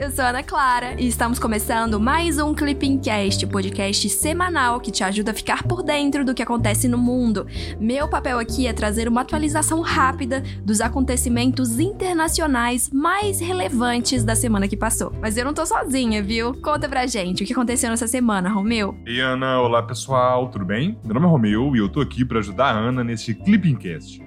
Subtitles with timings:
[0.00, 5.04] eu sou Ana Clara e estamos começando mais um Clipping Cast, podcast semanal que te
[5.04, 7.46] ajuda a ficar por dentro do que acontece no mundo.
[7.78, 14.66] Meu papel aqui é trazer uma atualização rápida dos acontecimentos internacionais mais relevantes da semana
[14.66, 15.12] que passou.
[15.20, 16.54] Mas eu não tô sozinha, viu?
[16.62, 18.96] Conta pra gente o que aconteceu nessa semana, Romeu.
[19.04, 20.98] Ei, Ana, olá pessoal, tudo bem?
[21.04, 24.18] Meu nome é Romeu e eu tô aqui para ajudar a Ana neste Clipping Cast.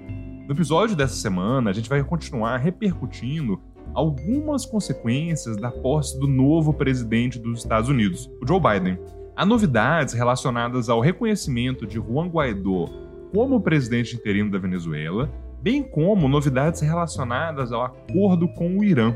[0.47, 3.59] No episódio dessa semana, a gente vai continuar repercutindo
[3.93, 8.99] algumas consequências da posse do novo presidente dos Estados Unidos, o Joe Biden.
[9.35, 12.87] Há novidades relacionadas ao reconhecimento de Juan Guaidó
[13.33, 19.15] como presidente interino da Venezuela, bem como novidades relacionadas ao acordo com o Irã.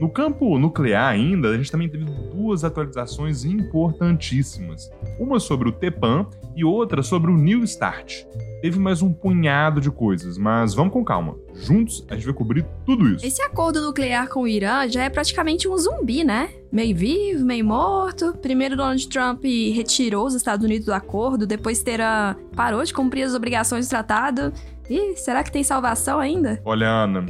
[0.00, 4.90] No campo nuclear ainda, a gente também teve duas atualizações importantíssimas.
[5.18, 8.24] Uma sobre o TEPAN e outra sobre o New START.
[8.60, 11.36] Teve mais um punhado de coisas, mas vamos com calma.
[11.54, 13.24] Juntos a gente vai cobrir tudo isso.
[13.24, 16.48] Esse acordo nuclear com o Irã já é praticamente um zumbi, né?
[16.72, 18.32] Meio vivo, meio morto.
[18.40, 23.34] Primeiro Donald Trump retirou os Estados Unidos do acordo, depois Teherã parou de cumprir as
[23.34, 24.52] obrigações do tratado.
[24.88, 26.60] E será que tem salvação ainda?
[26.64, 27.24] Olha, Ana,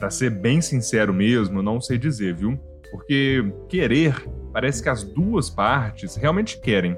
[0.00, 2.58] para ser bem sincero mesmo, não sei dizer, viu?
[2.90, 6.96] Porque querer parece que as duas partes realmente querem.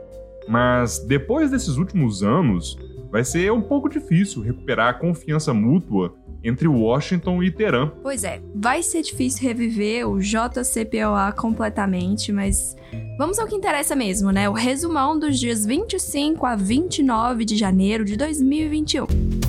[0.48, 2.78] Mas depois desses últimos anos,
[3.11, 6.14] vai ser um pouco difícil recuperar a confiança mútua
[6.45, 7.91] entre Washington e Teherã.
[8.03, 12.75] Pois é, vai ser difícil reviver o JCPOA completamente, mas
[13.19, 14.48] vamos ao que interessa mesmo, né?
[14.48, 19.42] O resumão dos dias 25 a 29 de janeiro de 2021.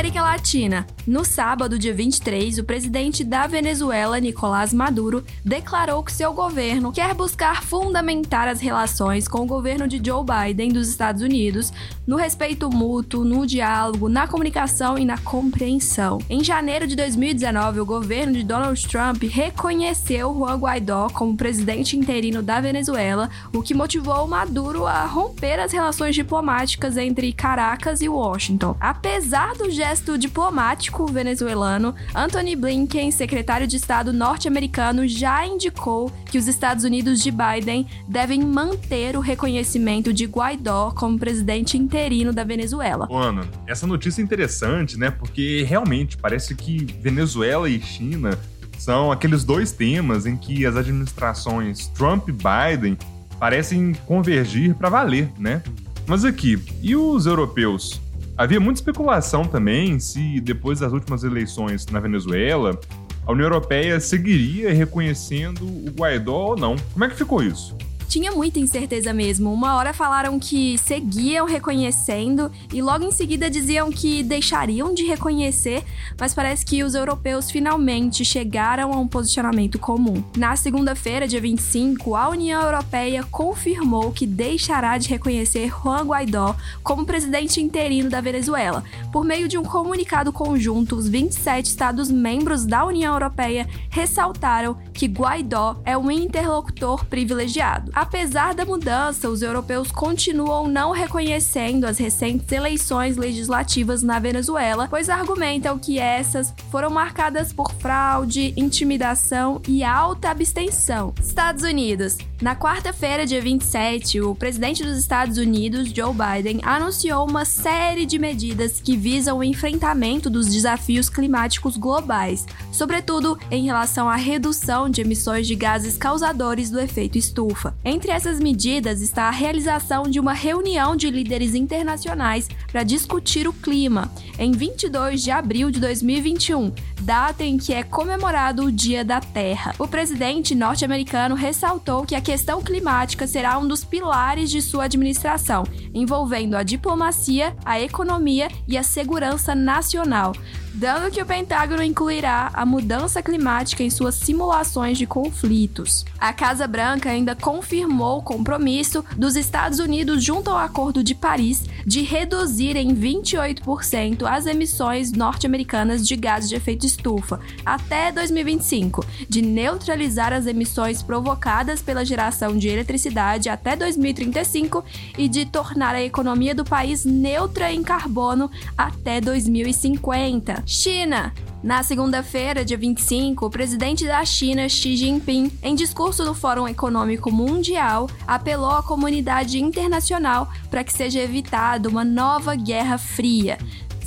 [0.00, 0.86] América Latina.
[1.06, 7.12] No sábado, dia 23, o presidente da Venezuela, Nicolás Maduro, declarou que seu governo quer
[7.12, 11.70] buscar fundamentar as relações com o governo de Joe Biden dos Estados Unidos
[12.06, 16.18] no respeito mútuo, no diálogo, na comunicação e na compreensão.
[16.30, 22.42] Em janeiro de 2019, o governo de Donald Trump reconheceu Juan Guaidó como presidente interino
[22.42, 28.74] da Venezuela, o que motivou Maduro a romper as relações diplomáticas entre Caracas e Washington.
[28.80, 36.46] Apesar do gesto diplomático venezuelano, Anthony Blinken, secretário de Estado norte-americano, já indicou que os
[36.46, 43.06] Estados Unidos de Biden devem manter o reconhecimento de Guaidó como presidente interino da Venezuela.
[43.10, 45.10] Ô, Ana, essa notícia é interessante, né?
[45.10, 48.38] Porque realmente parece que Venezuela e China
[48.78, 52.96] são aqueles dois temas em que as administrações Trump e Biden
[53.38, 55.62] parecem convergir para valer, né?
[56.06, 58.00] Mas aqui, e os europeus?
[58.36, 62.78] Havia muita especulação também se, depois das últimas eleições na Venezuela,
[63.26, 66.76] a União Europeia seguiria reconhecendo o Guaidó ou não.
[66.92, 67.76] Como é que ficou isso?
[68.10, 69.52] Tinha muita incerteza mesmo.
[69.52, 75.84] Uma hora falaram que seguiam reconhecendo e logo em seguida diziam que deixariam de reconhecer,
[76.18, 80.24] mas parece que os europeus finalmente chegaram a um posicionamento comum.
[80.36, 87.06] Na segunda-feira, dia 25, a União Europeia confirmou que deixará de reconhecer Juan Guaidó como
[87.06, 88.82] presidente interino da Venezuela.
[89.12, 95.80] Por meio de um comunicado conjunto, os 27 Estados-membros da União Europeia ressaltaram que Guaidó
[95.84, 97.99] é um interlocutor privilegiado.
[98.00, 105.10] Apesar da mudança, os europeus continuam não reconhecendo as recentes eleições legislativas na Venezuela, pois
[105.10, 111.12] argumentam que essas foram marcadas por fraude, intimidação e alta abstenção.
[111.20, 112.16] Estados Unidos.
[112.40, 118.18] Na quarta-feira, dia 27, o presidente dos Estados Unidos, Joe Biden, anunciou uma série de
[118.18, 125.02] medidas que visam o enfrentamento dos desafios climáticos globais, sobretudo em relação à redução de
[125.02, 127.76] emissões de gases causadores do efeito estufa.
[127.84, 133.52] Entre essas medidas está a realização de uma reunião de líderes internacionais para discutir o
[133.52, 139.20] clima, em 22 de abril de 2021, data em que é comemorado o Dia da
[139.20, 139.74] Terra.
[139.78, 145.64] O presidente norte-americano ressaltou que a questão climática será um dos pilares de sua administração,
[145.92, 150.32] envolvendo a diplomacia, a economia e a segurança nacional
[150.72, 156.04] dando que o Pentágono incluirá a mudança climática em suas simulações de conflitos.
[156.18, 161.64] A Casa Branca ainda confirmou o compromisso dos Estados Unidos junto ao Acordo de Paris
[161.84, 169.42] de reduzir em 28% as emissões norte-americanas de gases de efeito estufa até 2025, de
[169.42, 174.84] neutralizar as emissões provocadas pela geração de eletricidade até 2035
[175.18, 180.59] e de tornar a economia do país neutra em carbono até 2050.
[180.66, 181.32] China.
[181.62, 187.30] Na segunda-feira, dia 25, o presidente da China, Xi Jinping, em discurso no Fórum Econômico
[187.30, 193.58] Mundial, apelou à comunidade internacional para que seja evitada uma nova Guerra Fria.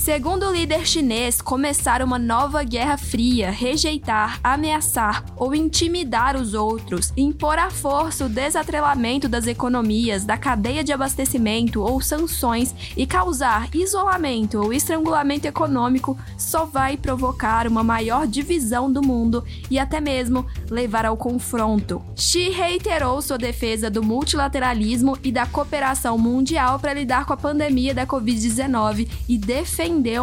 [0.03, 7.13] Segundo o líder chinês, começar uma nova guerra fria, rejeitar, ameaçar ou intimidar os outros,
[7.15, 13.73] impor à força o desatrelamento das economias, da cadeia de abastecimento ou sanções e causar
[13.73, 19.41] isolamento ou estrangulamento econômico só vai provocar uma maior divisão do mundo
[19.71, 22.03] e até mesmo levar ao confronto.
[22.13, 27.93] Xi reiterou sua defesa do multilateralismo e da cooperação mundial para lidar com a pandemia
[27.93, 29.37] da Covid-19 e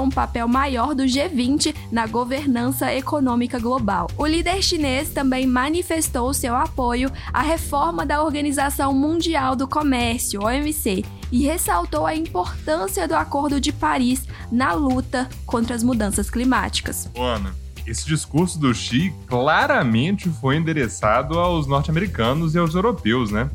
[0.01, 4.09] um papel maior do G20 na governança econômica global.
[4.17, 11.05] O líder chinês também manifestou seu apoio à reforma da Organização Mundial do Comércio, OMC,
[11.31, 17.09] e ressaltou a importância do Acordo de Paris na luta contra as mudanças climáticas.
[17.17, 17.55] Ana,
[17.87, 23.49] esse discurso do Xi claramente foi endereçado aos norte-americanos e aos europeus, né?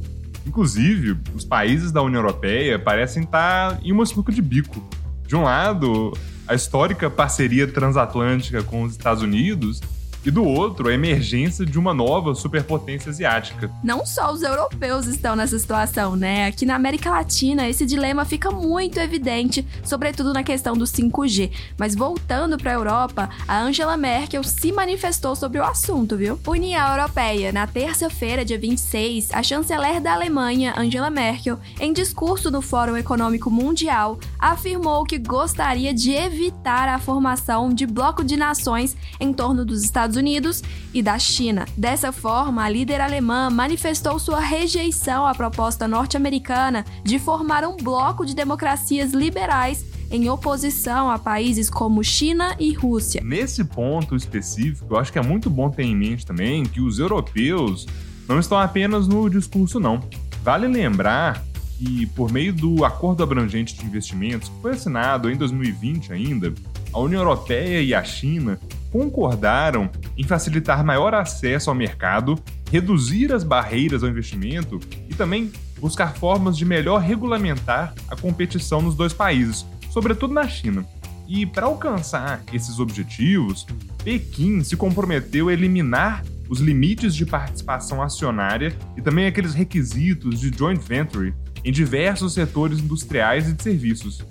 [0.46, 4.82] Inclusive, os países da União Europeia parecem estar em uma sinuca de bico.
[5.26, 6.16] De um lado,
[6.48, 9.82] a histórica parceria transatlântica com os Estados Unidos
[10.26, 13.70] e do outro, a emergência de uma nova superpotência asiática.
[13.84, 16.48] Não só os europeus estão nessa situação, né?
[16.48, 21.52] Aqui na América Latina, esse dilema fica muito evidente, sobretudo na questão do 5G.
[21.78, 26.40] Mas voltando para a Europa, a Angela Merkel se manifestou sobre o assunto, viu?
[26.48, 32.62] União Europeia, na terça-feira, dia 26, a chanceler da Alemanha, Angela Merkel, em discurso no
[32.62, 39.32] Fórum Econômico Mundial, afirmou que gostaria de evitar a formação de bloco de nações em
[39.32, 40.64] torno dos Estados Estados Unidos
[40.94, 41.66] e da China.
[41.78, 48.26] Dessa forma, a líder alemã manifestou sua rejeição à proposta norte-americana de formar um bloco
[48.26, 53.22] de democracias liberais em oposição a países como China e Rússia.
[53.24, 57.00] Nesse ponto específico, eu acho que é muito bom ter em mente também que os
[57.00, 57.86] europeus
[58.28, 60.02] não estão apenas no discurso, não.
[60.44, 61.44] Vale lembrar
[61.78, 66.54] que, por meio do Acordo Abrangente de Investimentos, que foi assinado em 2020 ainda,
[66.96, 68.58] a União Europeia e a China
[68.90, 72.40] concordaram em facilitar maior acesso ao mercado,
[72.72, 78.96] reduzir as barreiras ao investimento e também buscar formas de melhor regulamentar a competição nos
[78.96, 80.86] dois países, sobretudo na China.
[81.28, 83.68] E para alcançar esses objetivos,
[84.02, 90.58] Pequim se comprometeu a eliminar os limites de participação acionária e também aqueles requisitos de
[90.58, 94.24] joint venture em diversos setores industriais e de serviços.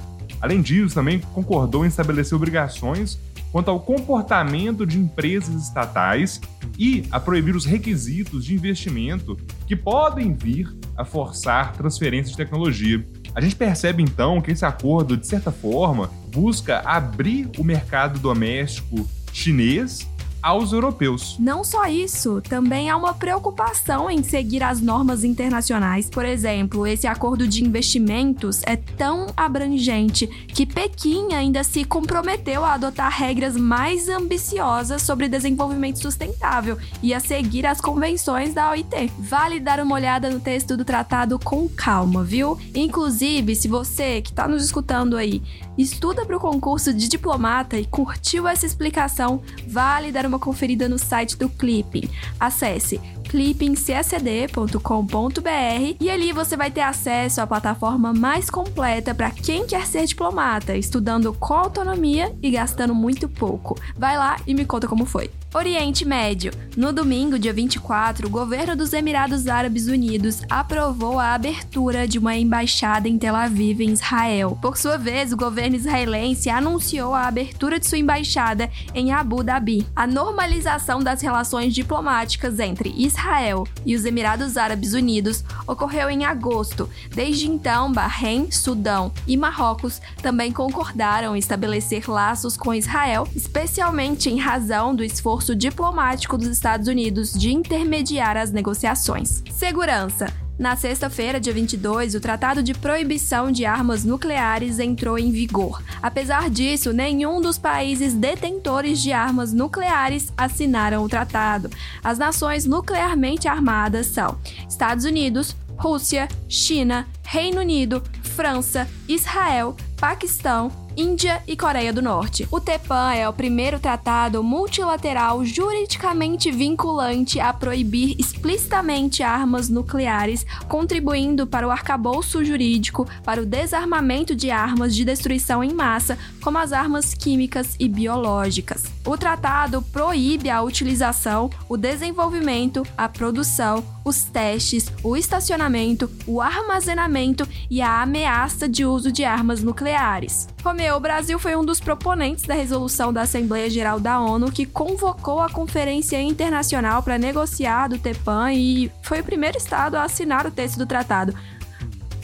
[0.44, 3.18] Além disso, também concordou em estabelecer obrigações
[3.50, 6.38] quanto ao comportamento de empresas estatais
[6.78, 13.02] e a proibir os requisitos de investimento que podem vir a forçar transferência de tecnologia.
[13.34, 19.08] A gente percebe então que esse acordo, de certa forma, busca abrir o mercado doméstico
[19.32, 20.06] chinês
[20.44, 21.36] aos europeus.
[21.38, 26.10] Não só isso, também há uma preocupação em seguir as normas internacionais.
[26.10, 32.74] Por exemplo, esse acordo de investimentos é tão abrangente que Pequim ainda se comprometeu a
[32.74, 39.10] adotar regras mais ambiciosas sobre desenvolvimento sustentável e a seguir as convenções da OIT.
[39.18, 42.58] Vale dar uma olhada no texto do tratado com calma, viu?
[42.74, 45.40] Inclusive, se você que está nos escutando aí
[45.76, 50.98] estuda para o concurso de diplomata e curtiu essa explicação, vale dar uma conferida no
[50.98, 52.08] site do Clipping.
[52.38, 59.86] Acesse clippingcsd.com.br e ali você vai ter acesso à plataforma mais completa para quem quer
[59.86, 63.78] ser diplomata, estudando com autonomia e gastando muito pouco.
[63.96, 65.30] Vai lá e me conta como foi.
[65.56, 66.50] Oriente Médio.
[66.76, 72.36] No domingo, dia 24, o governo dos Emirados Árabes Unidos aprovou a abertura de uma
[72.36, 74.58] embaixada em Tel Aviv, em Israel.
[74.60, 79.86] Por sua vez, o governo israelense anunciou a abertura de sua embaixada em Abu Dhabi.
[79.94, 86.88] A normalização das relações diplomáticas entre Israel e os Emirados Árabes Unidos ocorreu em agosto.
[87.14, 94.38] Desde então, Bahrein, Sudão e Marrocos também concordaram em estabelecer laços com Israel, especialmente em
[94.38, 99.42] razão do esforço diplomático dos Estados Unidos de intermediar as negociações.
[99.50, 100.43] Segurança.
[100.56, 105.82] Na sexta-feira, dia 22, o Tratado de Proibição de Armas Nucleares entrou em vigor.
[106.00, 111.68] Apesar disso, nenhum dos países detentores de armas nucleares assinaram o tratado.
[112.04, 121.42] As nações nuclearmente armadas são Estados Unidos, Rússia, China, Reino Unido, França, Israel, Paquistão, Índia
[121.46, 122.46] e Coreia do Norte.
[122.50, 131.46] O TEPAN é o primeiro tratado multilateral juridicamente vinculante a proibir explicitamente armas nucleares, contribuindo
[131.46, 136.72] para o arcabouço jurídico para o desarmamento de armas de destruição em massa, como as
[136.72, 138.84] armas químicas e biológicas.
[139.04, 147.48] O tratado proíbe a utilização, o desenvolvimento, a produção, os testes, o estacionamento, o armazenamento
[147.70, 150.46] e a ameaça de uso de armas nucleares.
[150.92, 155.40] O Brasil foi um dos proponentes da resolução da Assembleia Geral da ONU que convocou
[155.40, 160.50] a Conferência Internacional para negociar do TEPAN e foi o primeiro estado a assinar o
[160.50, 161.34] texto do tratado.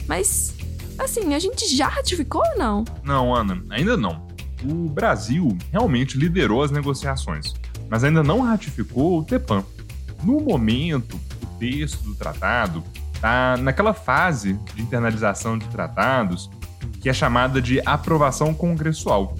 [0.07, 0.55] Mas,
[0.97, 2.85] assim, a gente já ratificou ou não?
[3.03, 4.27] Não, Ana, ainda não.
[4.63, 7.53] O Brasil realmente liderou as negociações,
[7.89, 9.63] mas ainda não ratificou o TEPAN.
[10.23, 16.49] No momento, o texto do tratado está naquela fase de internalização de tratados
[17.01, 19.35] que é chamada de aprovação congressual.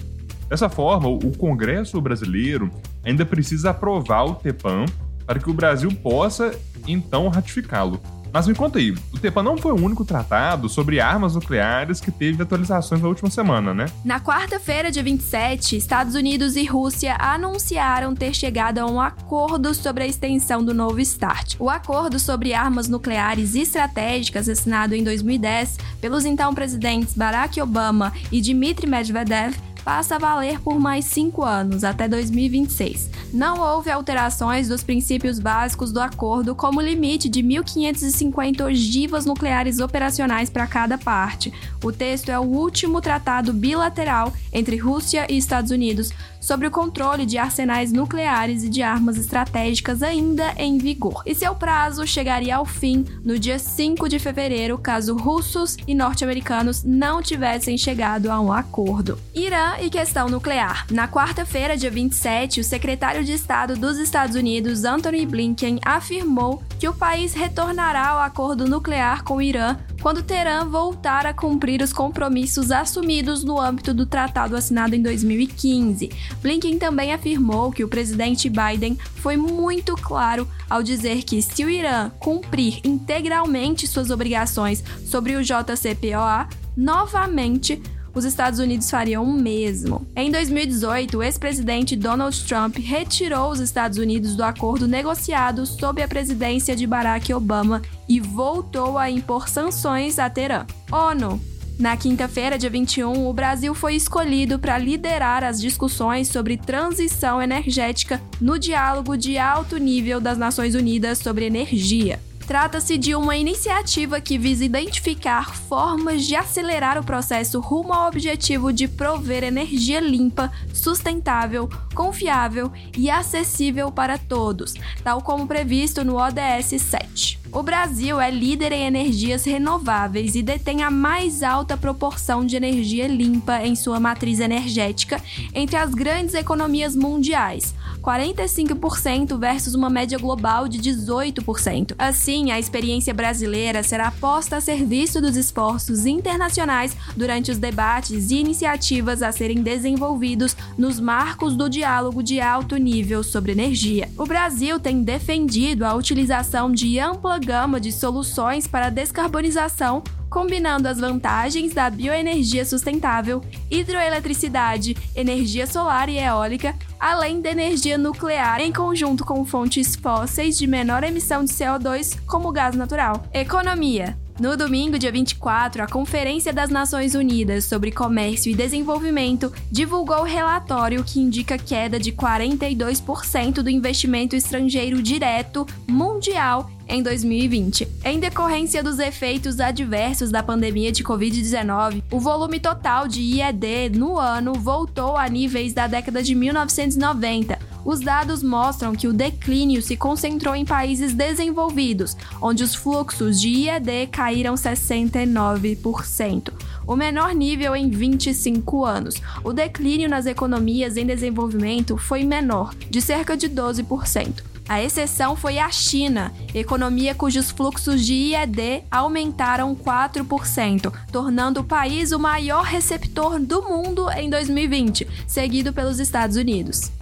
[0.48, 2.70] Dessa forma, o Congresso brasileiro
[3.02, 4.84] ainda precisa aprovar o TEPAN
[5.24, 6.54] para que o Brasil possa
[6.86, 8.00] então ratificá-lo.
[8.32, 12.10] Mas me conta aí, o TEPA não foi o único tratado sobre armas nucleares que
[12.10, 13.86] teve atualizações na última semana, né?
[14.04, 20.04] Na quarta-feira, dia 27, Estados Unidos e Rússia anunciaram ter chegado a um acordo sobre
[20.04, 21.56] a extensão do novo START.
[21.58, 28.40] O acordo sobre armas nucleares estratégicas, assinado em 2010 pelos então presidentes Barack Obama e
[28.40, 33.10] Dmitry Medvedev, passa a valer por mais cinco anos, até 2026.
[33.32, 39.78] Não houve alterações dos princípios básicos do acordo, como o limite de 1.550 ogivas nucleares
[39.78, 41.52] operacionais para cada parte.
[41.82, 46.10] O texto é o último tratado bilateral entre Rússia e Estados Unidos
[46.40, 51.22] sobre o controle de arsenais nucleares e de armas estratégicas ainda em vigor.
[51.24, 56.82] E seu prazo chegaria ao fim no dia 5 de fevereiro, caso russos e norte-americanos
[56.82, 59.18] não tivessem chegado a um acordo.
[59.34, 60.86] Irã e questão nuclear.
[60.90, 66.88] Na quarta-feira, dia 27, o secretário de Estado dos Estados Unidos, Anthony Blinken, afirmou que
[66.88, 71.92] o país retornará ao acordo nuclear com o Irã quando Teherã voltar a cumprir os
[71.92, 76.10] compromissos assumidos no âmbito do tratado assinado em 2015.
[76.42, 81.70] Blinken também afirmou que o presidente Biden foi muito claro ao dizer que se o
[81.70, 87.80] Irã cumprir integralmente suas obrigações sobre o JCPOA, novamente
[88.14, 90.06] os Estados Unidos fariam o mesmo.
[90.14, 96.08] Em 2018, o ex-presidente Donald Trump retirou os Estados Unidos do acordo negociado sob a
[96.08, 100.66] presidência de Barack Obama e voltou a impor sanções a Teherã.
[100.90, 101.40] ONU.
[101.78, 108.20] Na quinta-feira, dia 21, o Brasil foi escolhido para liderar as discussões sobre transição energética
[108.40, 112.20] no diálogo de alto nível das Nações Unidas sobre energia.
[112.46, 118.72] Trata-se de uma iniciativa que visa identificar formas de acelerar o processo rumo ao objetivo
[118.72, 126.80] de prover energia limpa, sustentável, confiável e acessível para todos, tal como previsto no ODS
[126.80, 127.41] 7.
[127.54, 133.06] O Brasil é líder em energias renováveis e detém a mais alta proporção de energia
[133.06, 140.66] limpa em sua matriz energética entre as grandes economias mundiais, 45% versus uma média global
[140.66, 141.94] de 18%.
[141.98, 148.36] Assim, a experiência brasileira será posta a serviço dos esforços internacionais durante os debates e
[148.36, 154.08] iniciativas a serem desenvolvidos nos marcos do diálogo de alto nível sobre energia.
[154.16, 160.88] O Brasil tem defendido a utilização de ampla gama de soluções para a descarbonização combinando
[160.88, 168.72] as vantagens da bioenergia sustentável, hidroeletricidade, energia solar e eólica, além da energia nuclear em
[168.72, 173.22] conjunto com fontes fósseis de menor emissão de CO2, como o gás natural.
[173.34, 174.16] Economia.
[174.42, 180.24] No domingo, dia 24, a Conferência das Nações Unidas sobre Comércio e Desenvolvimento divulgou o
[180.24, 187.86] relatório que indica queda de 42% do investimento estrangeiro direto mundial em 2020.
[188.04, 194.18] Em decorrência dos efeitos adversos da pandemia de Covid-19, o volume total de IED no
[194.18, 197.61] ano voltou a níveis da década de 1990.
[197.84, 203.48] Os dados mostram que o declínio se concentrou em países desenvolvidos, onde os fluxos de
[203.48, 206.52] IED caíram 69%,
[206.86, 209.16] o menor nível em 25 anos.
[209.42, 214.52] O declínio nas economias em desenvolvimento foi menor, de cerca de 12%.
[214.68, 222.12] A exceção foi a China, economia cujos fluxos de IED aumentaram 4%, tornando o país
[222.12, 226.92] o maior receptor do mundo em 2020, seguido pelos Estados Unidos.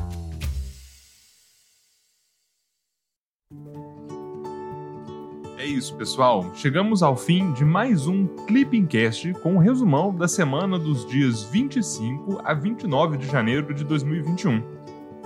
[5.80, 6.50] Isso, pessoal.
[6.54, 11.42] Chegamos ao fim de mais um Clipping Cast com um resumão da semana dos dias
[11.44, 14.62] 25 a 29 de janeiro de 2021.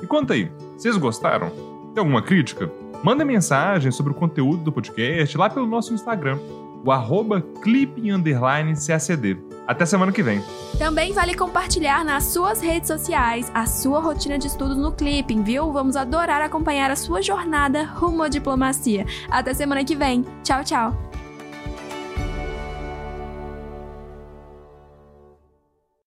[0.01, 1.51] E conta aí, vocês gostaram?
[1.93, 2.71] Tem alguma crítica?
[3.03, 6.39] Manda mensagem sobre o conteúdo do podcast lá pelo nosso Instagram,
[6.85, 9.37] o arroba clipping__cacd.
[9.67, 10.43] Até semana que vem.
[10.79, 15.73] Também vale compartilhar nas suas redes sociais a sua rotina de estudos no Clipping, viu?
[15.73, 19.07] Vamos adorar acompanhar a sua jornada rumo à diplomacia.
[19.31, 20.25] Até semana que vem.
[20.43, 21.14] Tchau, tchau.